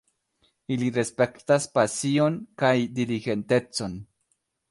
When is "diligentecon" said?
3.01-3.97